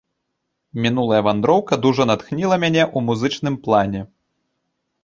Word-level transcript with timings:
Мінулая 0.85 1.19
вандроўка 1.27 1.73
дужа 1.83 2.09
натхніла 2.11 2.55
мяне 2.65 2.83
ў 2.95 3.09
музычным 3.11 3.55
плане. 3.69 4.01